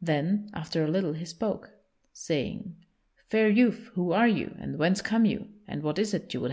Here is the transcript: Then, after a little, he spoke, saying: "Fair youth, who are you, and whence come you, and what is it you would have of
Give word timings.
Then, 0.00 0.48
after 0.54 0.82
a 0.82 0.88
little, 0.90 1.12
he 1.12 1.26
spoke, 1.26 1.74
saying: 2.10 2.74
"Fair 3.28 3.50
youth, 3.50 3.90
who 3.92 4.12
are 4.12 4.26
you, 4.26 4.56
and 4.58 4.78
whence 4.78 5.02
come 5.02 5.26
you, 5.26 5.48
and 5.68 5.82
what 5.82 5.98
is 5.98 6.14
it 6.14 6.32
you 6.32 6.40
would 6.40 6.44
have 6.44 6.44
of 6.44 6.52